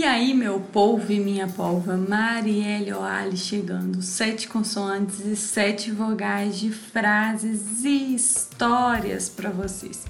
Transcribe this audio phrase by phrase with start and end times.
[0.00, 6.58] E aí, meu polvo e minha polva, Marielle Oali chegando, sete consoantes e sete vogais
[6.58, 10.06] de frases e histórias para vocês.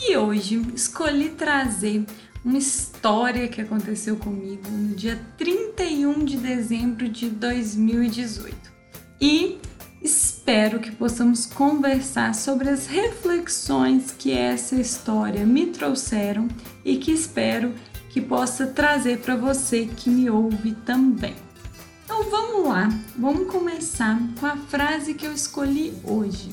[0.00, 2.06] E hoje escolhi trazer
[2.42, 8.56] uma história que aconteceu comigo no dia 31 de dezembro de 2018.
[9.20, 9.58] E
[10.00, 16.48] espero que possamos conversar sobre as reflexões que essa história me trouxeram
[16.82, 17.74] e que espero
[18.18, 21.36] que possa trazer para você que me ouve também.
[22.04, 26.52] Então vamos lá, vamos começar com a frase que eu escolhi hoje.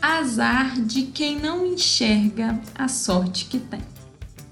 [0.00, 3.80] Azar de quem não enxerga a sorte que tem.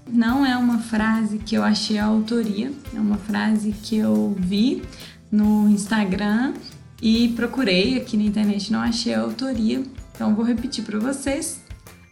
[0.06, 4.82] Não é uma frase que eu achei a autoria, é uma frase que eu vi
[5.32, 6.52] no Instagram
[7.00, 9.82] e procurei aqui na internet, não achei a autoria.
[10.14, 11.65] Então vou repetir para vocês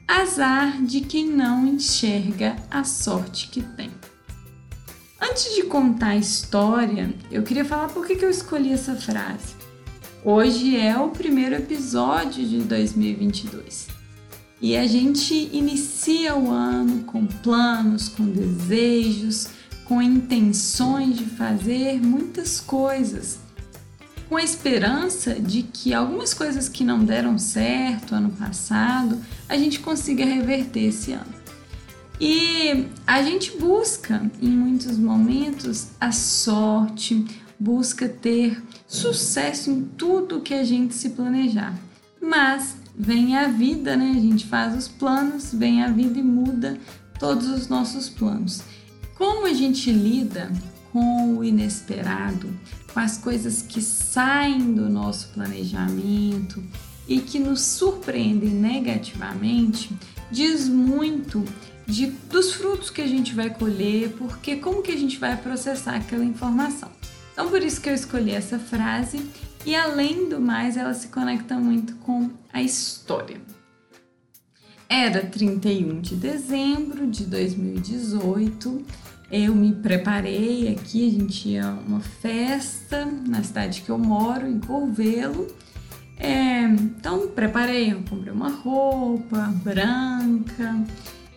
[0.07, 3.91] Azar de quem não enxerga a sorte que tem.
[5.19, 9.55] Antes de contar a história, eu queria falar por que eu escolhi essa frase.
[10.23, 13.89] Hoje é o primeiro episódio de 2022
[14.61, 19.49] e a gente inicia o ano com planos, com desejos,
[19.87, 23.44] com intenções de fazer muitas coisas
[24.35, 29.17] com a esperança de que algumas coisas que não deram certo ano passado,
[29.49, 31.33] a gente consiga reverter esse ano.
[32.21, 37.25] E a gente busca, em muitos momentos, a sorte,
[37.61, 41.73] busca ter sucesso em tudo que a gente se planejar.
[42.21, 44.15] Mas vem a vida, né?
[44.17, 46.77] A gente faz os planos, vem a vida e muda
[47.21, 48.63] todos os nossos planos.
[49.17, 50.51] Como a gente lida
[50.95, 52.49] com o inesperado,
[52.93, 56.63] com as coisas que saem do nosso planejamento
[57.09, 59.91] e que nos surpreendem negativamente,
[60.31, 61.45] diz muito
[61.85, 65.97] de, dos frutos que a gente vai colher, porque como que a gente vai processar
[65.97, 66.89] aquela informação.
[67.33, 69.21] Então por isso que eu escolhi essa frase
[69.67, 73.43] e além do mais ela se conecta muito com a história.
[74.89, 78.87] Era 31 de dezembro de 2018
[79.35, 84.61] eu me preparei aqui, a gente ia uma festa na cidade que eu moro, em
[84.61, 85.49] Corvelo.
[86.17, 90.81] É, então preparei, eu comprei uma roupa branca,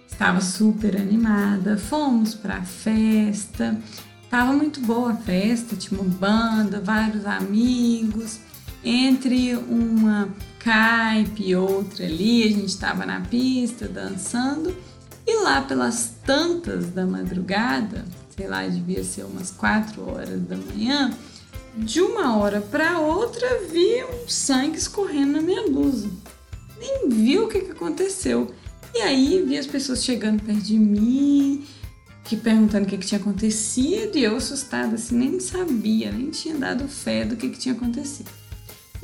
[0.08, 3.76] estava super animada, fomos para a festa,
[4.24, 8.40] estava muito boa a festa, tinha uma banda, vários amigos,
[8.84, 10.30] entre uma
[10.60, 14.76] caipe e outra ali, a gente estava na pista dançando
[15.28, 18.06] e lá pelas tantas da madrugada,
[18.36, 21.12] sei lá, devia ser umas 4 horas da manhã,
[21.76, 26.10] de uma hora para outra vi um sangue escorrendo na minha blusa.
[26.80, 28.54] Nem vi o que, que aconteceu.
[28.96, 31.66] E aí vi as pessoas chegando perto de mim,
[32.24, 36.56] que perguntando o que, que tinha acontecido, e eu assustada, assim, nem sabia, nem tinha
[36.56, 38.30] dado fé do que, que tinha acontecido.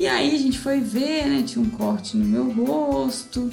[0.00, 1.42] E aí a gente foi ver, né?
[1.42, 3.50] Tinha um corte no meu rosto,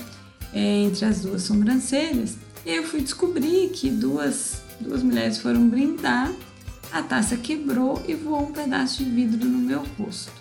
[0.53, 2.38] é, entre as duas sobrancelhas.
[2.66, 6.31] E eu fui descobrir que duas, duas mulheres foram brindar,
[6.91, 10.31] a taça quebrou e voou um pedaço de vidro no meu rosto.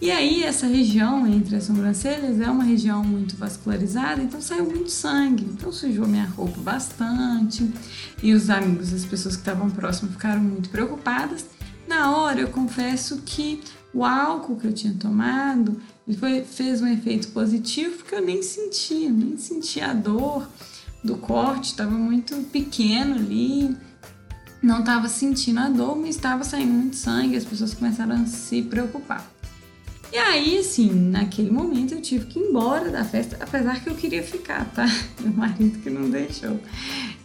[0.00, 4.90] E aí, essa região entre as sobrancelhas é uma região muito vascularizada, então saiu muito
[4.90, 5.44] sangue.
[5.44, 7.70] Então sujou minha roupa bastante.
[8.20, 11.46] E os amigos, as pessoas que estavam próximas ficaram muito preocupadas.
[11.86, 13.60] Na hora, eu confesso que
[13.94, 15.80] o álcool que eu tinha tomado
[16.18, 20.48] foi, fez um efeito positivo, porque eu nem sentia, nem sentia a dor
[21.02, 23.76] do corte estava muito pequeno ali,
[24.62, 28.62] não estava sentindo a dor, mas estava saindo muito sangue, as pessoas começaram a se
[28.62, 29.28] preocupar.
[30.12, 33.94] E aí, assim, naquele momento eu tive que ir embora da festa, apesar que eu
[33.94, 34.86] queria ficar, tá?
[35.20, 36.60] Meu marido que não deixou.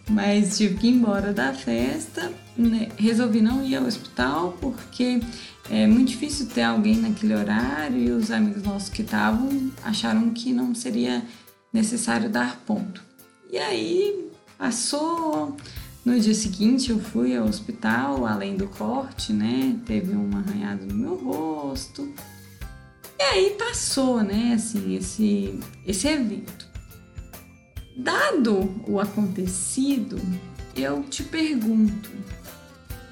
[0.09, 2.87] Mas tive que ir embora da festa, né?
[2.95, 5.19] resolvi não ir ao hospital porque
[5.69, 10.53] é muito difícil ter alguém naquele horário e os amigos nossos que estavam acharam que
[10.53, 11.25] não seria
[11.73, 13.06] necessário dar ponto.
[13.49, 15.55] E aí passou.
[16.03, 19.77] No dia seguinte eu fui ao hospital, além do corte, né?
[19.85, 22.13] Teve um arranhado no meu rosto.
[23.19, 26.67] E aí passou, né, assim, esse, esse evento.
[27.95, 30.21] Dado o acontecido,
[30.75, 32.09] eu te pergunto: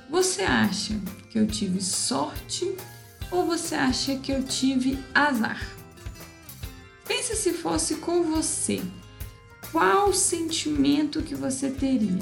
[0.10, 1.00] você acha
[1.30, 2.76] que eu tive sorte
[3.32, 5.62] ou você acha que eu tive azar?
[7.06, 8.82] Pensa se fosse com você
[9.72, 12.20] qual sentimento que você teria?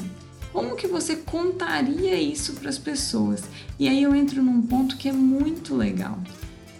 [0.52, 3.44] Como que você contaria isso para as pessoas?
[3.80, 6.20] E aí eu entro num ponto que é muito legal.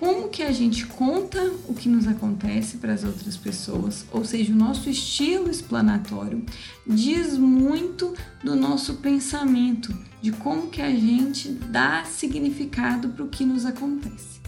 [0.04, 4.52] como que a gente conta o que nos acontece para as outras pessoas, ou seja,
[4.52, 6.46] o nosso estilo explanatório
[6.86, 8.14] diz muito
[8.44, 14.42] do nosso pensamento, de como que a gente dá significado para o que nos acontece.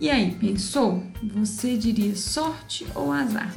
[0.00, 1.04] E aí, pensou?
[1.34, 3.54] Você diria sorte ou azar?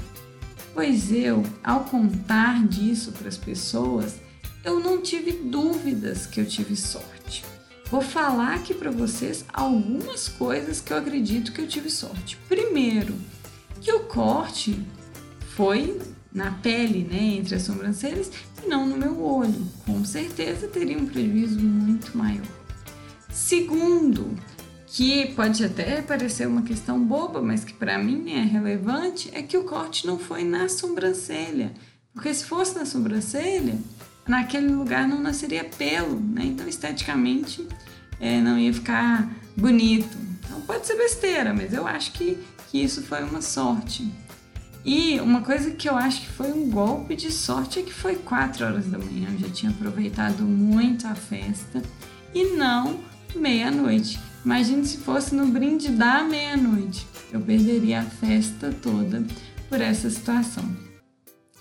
[0.76, 4.16] Pois eu, ao contar disso para as pessoas,
[4.62, 7.46] eu não tive dúvidas que eu tive sorte.
[7.90, 12.38] Vou falar aqui para vocês algumas coisas que eu acredito que eu tive sorte.
[12.50, 13.16] Primeiro,
[13.80, 14.78] que o corte
[15.56, 15.98] foi
[16.34, 18.30] na pele, né, entre as sobrancelhas
[18.62, 19.66] e não no meu olho.
[19.86, 22.44] Com certeza teria um prejuízo muito maior.
[23.32, 24.38] Segundo,
[24.96, 29.58] que pode até parecer uma questão boba, mas que para mim é relevante, é que
[29.58, 31.74] o corte não foi na sobrancelha.
[32.14, 33.78] Porque se fosse na sobrancelha,
[34.26, 36.46] naquele lugar não nasceria pelo, né?
[36.46, 37.68] Então esteticamente
[38.22, 40.18] é, não ia ficar bonito.
[40.46, 42.38] Então pode ser besteira, mas eu acho que,
[42.72, 44.10] que isso foi uma sorte.
[44.86, 48.16] E uma coisa que eu acho que foi um golpe de sorte é que foi
[48.16, 49.28] 4 horas da manhã.
[49.34, 51.84] Eu já tinha aproveitado muito a festa
[52.34, 53.02] e não
[53.36, 54.18] meia-noite.
[54.46, 57.08] Imagine se fosse no brinde da meia-noite.
[57.34, 59.26] Eu perderia a festa toda
[59.68, 60.64] por essa situação.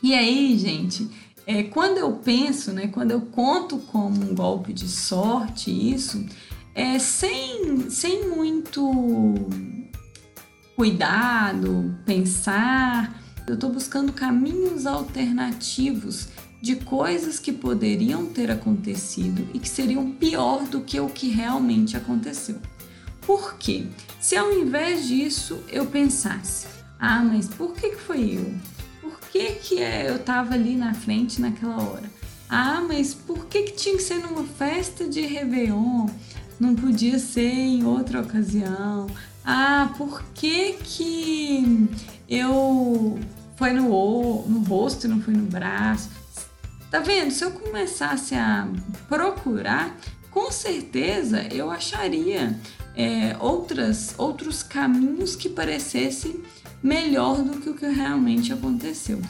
[0.02, 1.10] E aí, gente,
[1.46, 6.26] é, quando eu penso, né, quando eu conto como um golpe de sorte isso,
[6.74, 9.34] é sem, sem muito
[10.76, 16.28] cuidado, pensar, eu estou buscando caminhos alternativos
[16.60, 21.96] de coisas que poderiam ter acontecido e que seriam pior do que o que realmente
[21.96, 22.60] aconteceu.
[23.26, 23.86] Por quê?
[24.20, 26.66] Se ao invés disso eu pensasse,
[26.98, 28.54] ah, mas por que, que foi eu?
[29.00, 32.10] Por que, que é, eu estava ali na frente naquela hora?
[32.48, 36.06] Ah, mas por que, que tinha que ser numa festa de Réveillon?
[36.60, 39.06] Não podia ser em outra ocasião?
[39.44, 41.88] Ah, por que, que
[42.28, 43.18] eu
[43.56, 46.10] foi no, no rosto não foi no braço?
[46.90, 47.30] Tá vendo?
[47.30, 48.68] Se eu começasse a
[49.08, 49.94] procurar,
[50.30, 52.58] com certeza eu acharia
[52.96, 56.42] é, outras, outros caminhos que parecessem
[56.82, 59.20] melhor do que o que realmente aconteceu.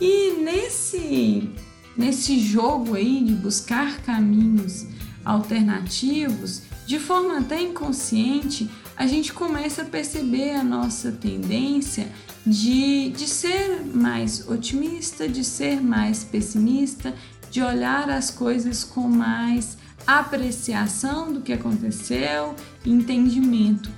[0.00, 1.50] E nesse,
[1.96, 4.86] nesse jogo aí de buscar caminhos
[5.24, 12.08] alternativos, de forma até inconsciente, a gente começa a perceber a nossa tendência
[12.46, 17.14] de, de ser mais otimista, de ser mais pessimista,
[17.50, 22.54] de olhar as coisas com mais apreciação do que aconteceu,
[22.84, 23.90] entendimento.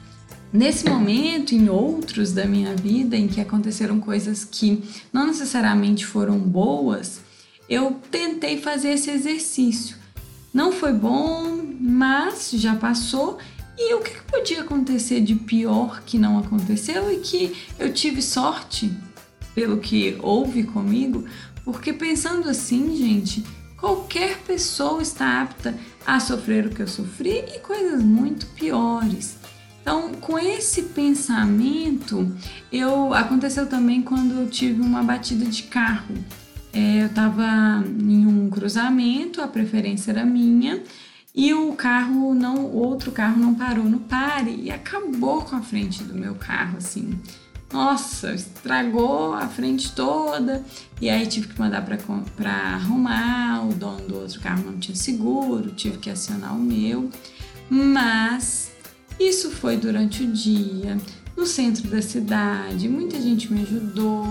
[0.52, 4.82] Nesse momento, em outros da minha vida em que aconteceram coisas que
[5.12, 7.20] não necessariamente foram boas,
[7.68, 9.96] eu tentei fazer esse exercício.
[10.54, 13.38] Não foi bom, mas já passou.
[13.76, 18.90] E o que podia acontecer de pior que não aconteceu e que eu tive sorte
[19.54, 21.26] pelo que houve comigo?
[21.64, 23.44] Porque pensando assim, gente,
[23.76, 25.74] qualquer pessoa está apta
[26.06, 29.36] a sofrer o que eu sofri e coisas muito piores.
[29.80, 32.28] Então, com esse pensamento,
[32.72, 36.14] eu aconteceu também quando eu tive uma batida de carro.
[36.72, 40.82] É, eu estava em um cruzamento, a preferência era minha,
[41.32, 46.02] e o carro não, outro carro não parou no pare e acabou com a frente
[46.02, 47.20] do meu carro, assim.
[47.76, 50.64] Nossa, estragou a frente toda
[50.98, 53.68] e aí tive que mandar para arrumar.
[53.68, 57.10] O dono do outro carro não tinha seguro, tive que acionar o meu.
[57.68, 58.72] Mas
[59.20, 60.96] isso foi durante o dia,
[61.36, 64.26] no centro da cidade, muita gente me ajudou.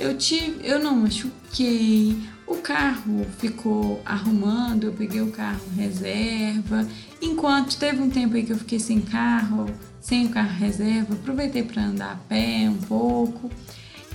[0.00, 2.16] Eu tive, eu não machuquei.
[2.46, 6.88] O carro ficou arrumando, eu peguei o carro reserva.
[7.20, 9.66] Enquanto teve um tempo aí que eu fiquei sem carro,
[10.00, 13.50] sem o carro reserva, aproveitei para andar a pé um pouco.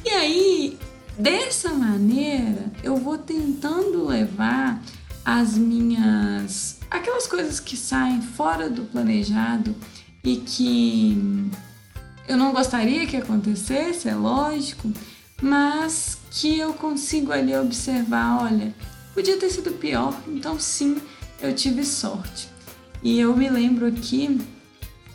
[0.06, 0.78] E aí,
[1.18, 4.82] dessa maneira, eu vou tentando levar
[5.26, 9.76] as minhas aquelas coisas que saem fora do planejado
[10.24, 11.50] e que
[12.28, 14.92] eu não gostaria que acontecesse, é lógico,
[15.42, 18.74] mas que eu consigo ali observar, olha,
[19.14, 21.02] podia ter sido pior, então sim,
[21.42, 22.48] eu tive sorte.
[23.02, 24.40] E eu me lembro aqui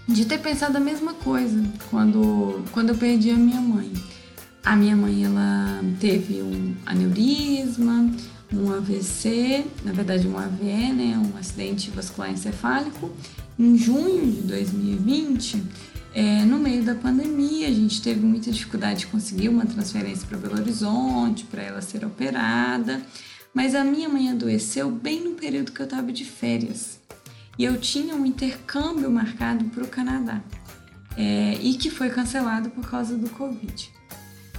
[0.08, 3.92] de ter pensado a mesma coisa quando, quando eu perdi a minha mãe.
[4.64, 8.10] A minha mãe ela teve um aneurisma,
[8.50, 13.10] um AVC, na verdade um AVE, né, um acidente vascular encefálico,
[13.58, 15.62] em junho de 2020.
[16.14, 20.38] É, no meio da pandemia, a gente teve muita dificuldade de conseguir uma transferência para
[20.38, 23.02] Belo Horizonte, para ela ser operada,
[23.52, 26.98] mas a minha mãe adoeceu bem no período que eu estava de férias
[27.58, 30.40] e eu tinha um intercâmbio marcado para o Canadá.
[31.18, 33.92] é, e que foi cancelado por causa do Covid.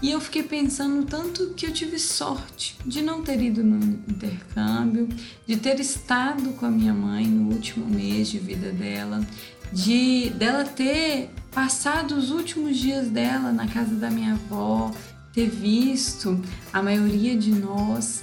[0.02, 3.78] E eu fiquei pensando tanto que eu tive sorte de não ter ido no
[4.08, 5.08] intercâmbio,
[5.48, 9.26] de ter estado com a minha mãe no último mês de vida dela,
[9.72, 14.94] de dela ter passado os últimos dias dela na casa da minha avó,
[15.34, 16.42] ter visto
[16.74, 18.22] a maioria de nós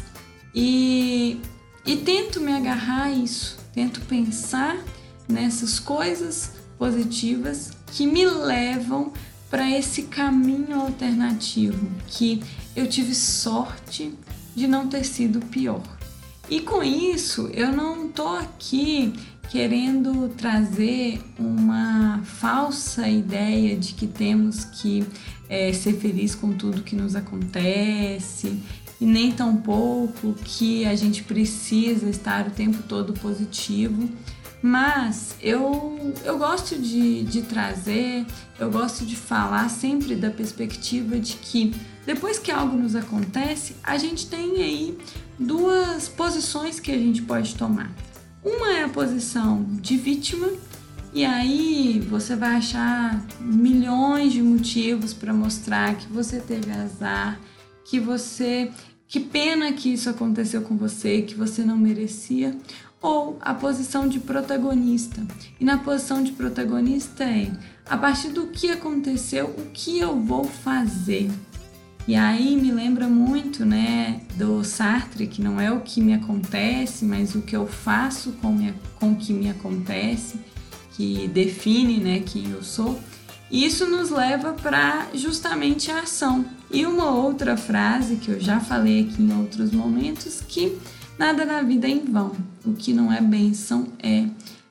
[0.55, 1.39] e,
[1.87, 4.77] e tento me agarrar a isso, tento pensar
[5.29, 9.13] nessas coisas positivas que me levam
[9.49, 12.43] para esse caminho alternativo que
[12.75, 14.13] eu tive sorte
[14.55, 15.83] de não ter sido pior.
[16.51, 19.13] E com isso, eu não tô aqui
[19.49, 25.07] querendo trazer uma falsa ideia de que temos que
[25.49, 28.61] é, ser feliz com tudo que nos acontece
[29.01, 34.09] e nem tampouco que a gente precisa estar o tempo todo positivo
[34.63, 38.27] mas eu, eu gosto de, de trazer,
[38.59, 41.73] eu gosto de falar sempre da perspectiva de que
[42.05, 44.99] depois que algo nos acontece, a gente tem aí
[45.39, 47.93] duas posições que a gente pode tomar.
[48.43, 50.49] Uma é a posição de vítima,
[51.13, 57.39] e aí você vai achar milhões de motivos para mostrar que você teve azar,
[57.89, 58.71] que você
[59.09, 62.57] que pena que isso aconteceu com você, que você não merecia
[63.01, 65.25] ou a posição de protagonista.
[65.61, 67.53] E na posição de protagonista é
[67.89, 71.31] a partir do que aconteceu, o que eu vou fazer.
[72.09, 77.05] E aí me lembra muito, né, do Sartre, que não é o que me acontece,
[77.05, 80.39] mas o que eu faço com, minha, com o que me acontece,
[80.97, 82.99] que define, né, quem eu sou.
[83.51, 86.45] E isso nos leva para justamente a ação.
[86.77, 90.79] E uma outra frase que eu já falei aqui em outros momentos que
[91.19, 92.33] Nada na vida é em vão.
[92.65, 94.27] O que não é bênção é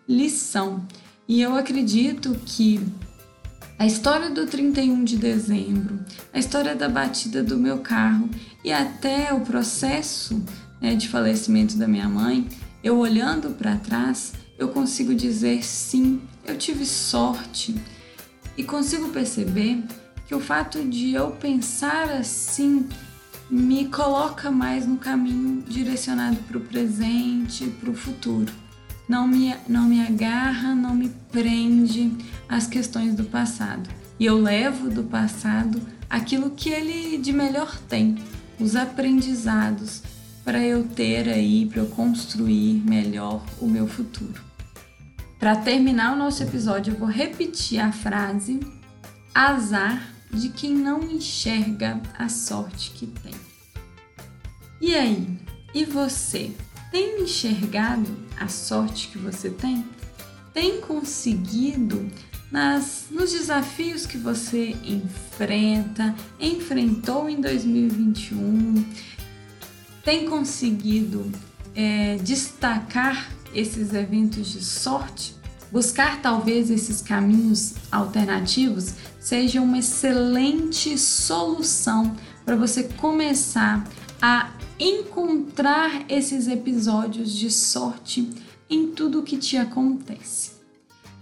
[0.07, 0.85] lição.
[1.27, 2.79] E eu acredito que
[3.79, 5.99] a história do 31 de dezembro,
[6.31, 8.29] a história da batida do meu carro
[8.63, 10.39] e até o processo
[10.79, 12.47] né, de falecimento da minha mãe,
[12.83, 17.75] eu olhando para trás, eu consigo dizer sim, eu tive sorte
[18.55, 19.83] e consigo perceber
[20.27, 22.87] que o fato de eu pensar assim
[23.49, 28.51] me coloca mais no caminho direcionado para o presente, para o futuro.
[29.07, 32.11] Não me, não me agarra, não me prende
[32.49, 33.87] às questões do passado.
[34.19, 35.79] E eu levo do passado
[36.09, 38.15] aquilo que ele de melhor tem,
[38.59, 40.01] os aprendizados
[40.43, 44.41] para eu ter aí, para eu construir melhor o meu futuro.
[45.39, 48.59] Para terminar o nosso episódio, eu vou repetir a frase:
[49.33, 53.33] azar de quem não enxerga a sorte que tem.
[54.79, 55.39] E aí,
[55.73, 56.51] e você?
[56.91, 59.85] Tem enxergado a sorte que você tem?
[60.53, 62.09] Tem conseguido
[62.51, 68.85] nas, nos desafios que você enfrenta, enfrentou em 2021?
[70.03, 71.31] Tem conseguido
[71.73, 75.35] é, destacar esses eventos de sorte?
[75.75, 82.15] Buscar talvez esses caminhos alternativos seja uma excelente solução
[82.45, 83.85] para você começar
[84.21, 88.29] a encontrar esses episódios de sorte
[88.69, 90.51] em tudo que te acontece.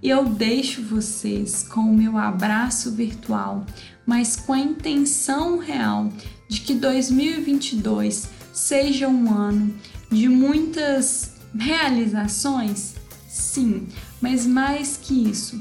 [0.03, 3.65] E eu deixo vocês com o meu abraço virtual,
[4.05, 6.13] mas com a intenção real
[6.47, 9.73] de que 2022 seja um ano
[10.11, 12.93] de muitas realizações,
[13.27, 13.87] sim,
[14.23, 15.59] mas mais que isso,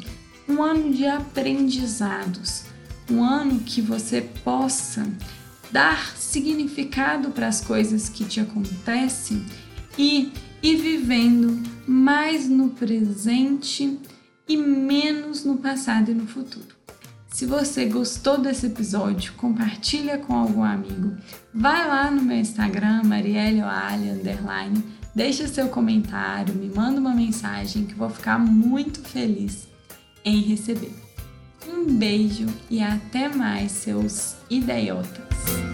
[0.49, 2.63] um ano de aprendizados,
[3.11, 5.05] um ano que você possa
[5.73, 9.45] dar significado para as coisas que te acontecem
[9.99, 10.31] e
[10.63, 13.99] ir vivendo mais no presente
[14.49, 16.77] e menos no passado e no futuro.
[17.33, 21.17] Se você gostou desse episódio, compartilha com algum amigo.
[21.53, 23.63] Vai lá no meu Instagram, Marielle
[24.09, 29.69] underline Deixa seu comentário, me manda uma mensagem que vou ficar muito feliz
[30.25, 30.95] em receber.
[31.69, 35.72] Um beijo e até mais, seus idiotas!